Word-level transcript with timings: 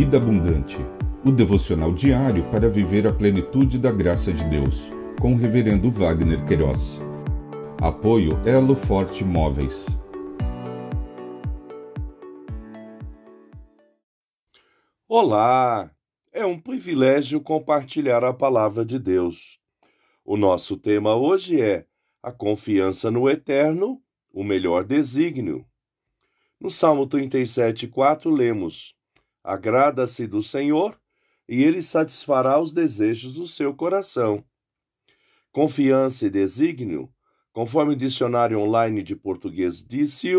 Vida 0.00 0.16
Abundante, 0.16 0.78
o 1.22 1.30
devocional 1.30 1.92
diário 1.92 2.50
para 2.50 2.70
viver 2.70 3.06
a 3.06 3.12
plenitude 3.12 3.78
da 3.78 3.92
graça 3.92 4.32
de 4.32 4.42
Deus, 4.48 4.90
com 5.20 5.34
o 5.34 5.36
Reverendo 5.36 5.90
Wagner 5.90 6.42
Queiroz. 6.46 6.98
Apoio 7.82 8.40
Elo 8.46 8.74
Forte 8.74 9.22
Móveis. 9.22 9.84
Olá! 15.06 15.90
É 16.32 16.46
um 16.46 16.58
privilégio 16.58 17.38
compartilhar 17.38 18.24
a 18.24 18.32
palavra 18.32 18.86
de 18.86 18.98
Deus. 18.98 19.60
O 20.24 20.34
nosso 20.34 20.78
tema 20.78 21.14
hoje 21.14 21.60
é 21.60 21.84
a 22.22 22.32
confiança 22.32 23.10
no 23.10 23.28
eterno, 23.28 24.00
o 24.32 24.42
melhor 24.42 24.82
desígnio. 24.82 25.66
No 26.58 26.70
Salmo 26.70 27.06
37, 27.06 27.86
4, 27.86 28.30
lemos: 28.30 28.98
Agrada-se 29.42 30.26
do 30.26 30.42
Senhor 30.42 30.98
e 31.48 31.62
ele 31.62 31.82
satisfará 31.82 32.60
os 32.60 32.72
desejos 32.72 33.34
do 33.34 33.46
seu 33.46 33.74
coração. 33.74 34.44
Confiança 35.50 36.26
e 36.26 36.30
desígnio, 36.30 37.12
conforme 37.52 37.94
o 37.94 37.96
dicionário 37.96 38.60
online 38.60 39.02
de 39.02 39.16
português 39.16 39.84
disse 39.84 40.30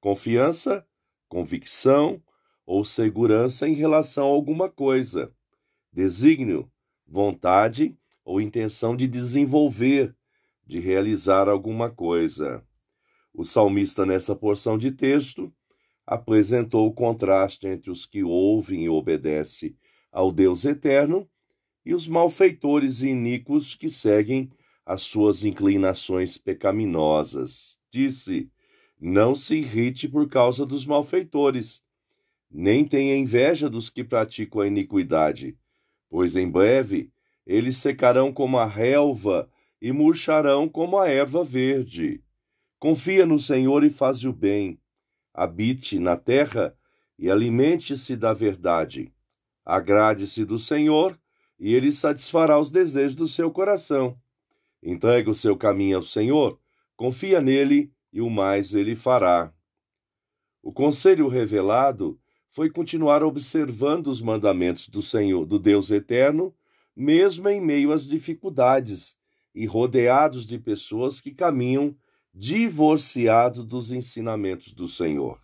confiança, 0.00 0.84
convicção 1.28 2.20
ou 2.66 2.84
segurança 2.84 3.68
em 3.68 3.74
relação 3.74 4.26
a 4.26 4.30
alguma 4.30 4.68
coisa. 4.68 5.32
Desígnio, 5.92 6.70
vontade 7.06 7.96
ou 8.24 8.40
intenção 8.40 8.96
de 8.96 9.06
desenvolver, 9.06 10.14
de 10.66 10.80
realizar 10.80 11.48
alguma 11.48 11.90
coisa. 11.90 12.64
O 13.32 13.44
salmista, 13.44 14.04
nessa 14.06 14.34
porção 14.34 14.76
de 14.76 14.90
texto, 14.90 15.52
apresentou 16.06 16.86
o 16.86 16.92
contraste 16.92 17.66
entre 17.66 17.90
os 17.90 18.06
que 18.06 18.22
ouvem 18.22 18.84
e 18.84 18.88
obedecem 18.88 19.76
ao 20.10 20.32
Deus 20.32 20.64
eterno 20.64 21.28
e 21.84 21.94
os 21.94 22.08
malfeitores 22.08 23.02
e 23.02 23.08
iníquos 23.08 23.74
que 23.74 23.88
seguem 23.88 24.50
as 24.84 25.02
suas 25.02 25.44
inclinações 25.44 26.36
pecaminosas. 26.36 27.78
Disse: 27.90 28.50
Não 29.00 29.34
se 29.34 29.56
irrite 29.56 30.08
por 30.08 30.28
causa 30.28 30.66
dos 30.66 30.84
malfeitores, 30.84 31.84
nem 32.50 32.84
tenha 32.84 33.16
inveja 33.16 33.70
dos 33.70 33.88
que 33.88 34.02
praticam 34.02 34.62
a 34.62 34.66
iniquidade, 34.66 35.56
pois 36.08 36.34
em 36.34 36.48
breve 36.50 37.12
eles 37.46 37.76
secarão 37.76 38.32
como 38.32 38.58
a 38.58 38.66
relva 38.66 39.48
e 39.80 39.92
murcharão 39.92 40.68
como 40.68 40.98
a 40.98 41.08
erva 41.08 41.44
verde. 41.44 42.22
Confia 42.78 43.26
no 43.26 43.38
Senhor 43.38 43.84
e 43.84 43.90
faz 43.90 44.24
o 44.24 44.32
bem. 44.32 44.79
Habite 45.40 45.98
na 45.98 46.18
terra 46.18 46.76
e 47.18 47.30
alimente-se 47.30 48.14
da 48.14 48.34
verdade. 48.34 49.10
Agrade-se 49.64 50.44
do 50.44 50.58
Senhor 50.58 51.18
e 51.58 51.74
ele 51.74 51.90
satisfará 51.92 52.60
os 52.60 52.70
desejos 52.70 53.14
do 53.14 53.26
seu 53.26 53.50
coração. 53.50 54.20
Entrega 54.82 55.30
o 55.30 55.34
seu 55.34 55.56
caminho 55.56 55.96
ao 55.96 56.02
Senhor, 56.02 56.60
confia 56.94 57.40
nele 57.40 57.90
e 58.12 58.20
o 58.20 58.28
mais 58.28 58.74
ele 58.74 58.94
fará. 58.94 59.50
O 60.62 60.74
conselho 60.74 61.26
revelado 61.26 62.20
foi 62.50 62.68
continuar 62.68 63.22
observando 63.24 64.08
os 64.08 64.20
mandamentos 64.20 64.90
do 64.90 65.00
Senhor, 65.00 65.46
do 65.46 65.58
Deus 65.58 65.90
eterno, 65.90 66.54
mesmo 66.94 67.48
em 67.48 67.62
meio 67.62 67.92
às 67.92 68.06
dificuldades 68.06 69.16
e 69.54 69.64
rodeados 69.64 70.46
de 70.46 70.58
pessoas 70.58 71.18
que 71.18 71.32
caminham 71.32 71.96
divorciados 72.32 73.64
dos 73.64 73.92
ensinamentos 73.92 74.72
do 74.72 74.88
Senhor. 74.88 75.40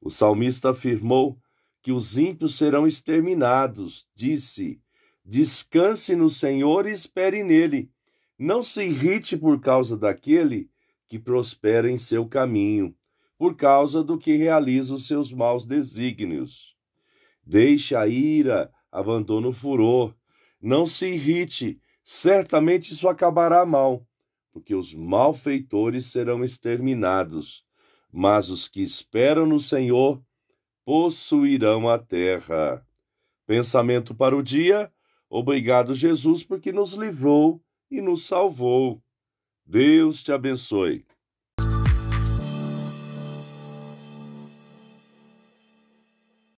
O 0.00 0.10
salmista 0.10 0.70
afirmou 0.70 1.38
que 1.82 1.92
os 1.92 2.16
ímpios 2.16 2.56
serão 2.56 2.86
exterminados. 2.86 4.06
Disse: 4.14 4.80
Descanse 5.24 6.14
no 6.16 6.30
Senhor 6.30 6.86
e 6.86 6.92
espere 6.92 7.42
nele. 7.42 7.90
Não 8.38 8.62
se 8.62 8.82
irrite 8.82 9.36
por 9.36 9.60
causa 9.60 9.96
daquele 9.96 10.70
que 11.08 11.18
prospera 11.18 11.90
em 11.90 11.98
seu 11.98 12.26
caminho, 12.26 12.94
por 13.36 13.54
causa 13.54 14.02
do 14.02 14.16
que 14.16 14.36
realiza 14.36 14.94
os 14.94 15.06
seus 15.06 15.32
maus 15.32 15.66
desígnios. 15.66 16.74
Deixe 17.44 17.94
a 17.94 18.06
ira, 18.06 18.72
abandone 18.90 19.48
o 19.48 19.52
furor. 19.52 20.14
Não 20.60 20.86
se 20.86 21.06
irrite, 21.08 21.80
certamente 22.04 22.92
isso 22.92 23.08
acabará 23.08 23.66
mal, 23.66 24.06
porque 24.52 24.74
os 24.74 24.94
malfeitores 24.94 26.06
serão 26.06 26.44
exterminados, 26.44 27.64
mas 28.12 28.50
os 28.50 28.68
que 28.68 28.82
esperam 28.82 29.46
no 29.46 29.58
Senhor 29.58 30.22
possuirão 30.84 31.88
a 31.88 31.98
terra. 31.98 32.86
Pensamento 33.46 34.14
para 34.14 34.36
o 34.36 34.42
dia. 34.42 34.92
Obrigado, 35.28 35.94
Jesus, 35.94 36.44
porque 36.44 36.70
nos 36.70 36.94
livrou 36.94 37.62
e 37.90 38.00
nos 38.00 38.26
salvou. 38.26 39.02
Deus 39.64 40.22
te 40.22 40.30
abençoe. 40.30 41.06